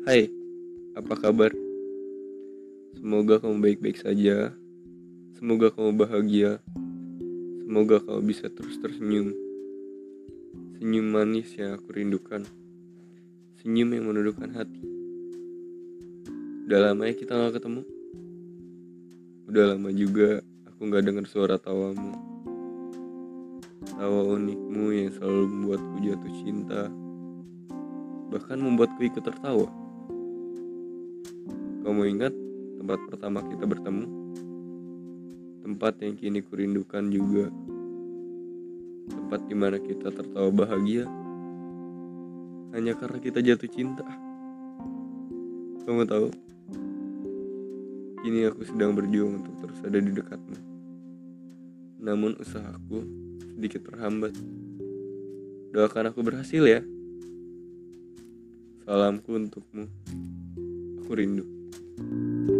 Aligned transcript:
Hai, 0.00 0.32
apa 0.96 1.12
kabar? 1.12 1.52
Semoga 2.96 3.36
kamu 3.36 3.60
baik-baik 3.60 4.00
saja. 4.00 4.48
Semoga 5.36 5.68
kamu 5.68 5.92
bahagia. 5.92 6.56
Semoga 7.60 8.00
kamu 8.00 8.24
bisa 8.24 8.48
terus 8.48 8.80
tersenyum. 8.80 9.36
Senyum 10.80 11.04
manis 11.04 11.52
yang 11.52 11.76
aku 11.76 11.92
rindukan. 11.92 12.48
Senyum 13.60 13.92
yang 13.92 14.08
menundukkan 14.08 14.48
hati. 14.56 14.80
Udah 16.64 16.80
lama 16.80 17.04
ya 17.04 17.12
kita 17.12 17.36
gak 17.36 17.60
ketemu? 17.60 17.84
Udah 19.52 19.64
lama 19.76 19.92
juga 19.92 20.40
aku 20.64 20.80
gak 20.88 21.04
dengar 21.04 21.28
suara 21.28 21.60
tawamu. 21.60 22.16
Tawa 23.84 24.32
unikmu 24.32 24.96
yang 24.96 25.12
selalu 25.12 25.44
membuatku 25.44 25.96
jatuh 26.08 26.32
cinta. 26.40 26.88
Bahkan 28.32 28.56
membuatku 28.56 29.04
ikut 29.04 29.20
tertawa. 29.20 29.89
Kamu 31.90 32.06
ingat 32.06 32.30
tempat 32.78 33.02
pertama 33.10 33.42
kita 33.50 33.66
bertemu? 33.66 34.06
Tempat 35.66 35.98
yang 35.98 36.14
kini 36.14 36.38
kurindukan 36.38 37.02
juga. 37.10 37.50
Tempat 39.10 39.50
di 39.50 39.58
mana 39.58 39.74
kita 39.82 40.14
tertawa 40.14 40.54
bahagia. 40.54 41.10
Hanya 42.78 42.94
karena 42.94 43.18
kita 43.18 43.42
jatuh 43.42 43.66
cinta. 43.66 44.06
Kamu 45.82 46.06
tahu? 46.06 46.30
Kini 48.22 48.46
aku 48.46 48.62
sedang 48.70 48.94
berjuang 48.94 49.42
untuk 49.42 49.58
terus 49.58 49.82
ada 49.82 49.98
di 49.98 50.14
dekatmu. 50.14 50.58
Namun 52.06 52.38
usahaku 52.38 53.02
sedikit 53.58 53.90
terhambat. 53.90 54.38
Doakan 55.74 56.14
aku 56.14 56.22
berhasil 56.22 56.62
ya. 56.62 56.86
Salamku 58.86 59.34
untukmu. 59.34 59.90
Aku 61.02 61.18
rindu. 61.18 61.59
thank 61.72 62.50
you 62.50 62.59